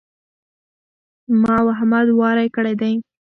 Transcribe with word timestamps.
ما 1.41 1.55
او 1.61 1.67
احمد 1.75 2.07
واری 2.19 2.47
کړی 2.55 2.73
دی. 2.81 2.93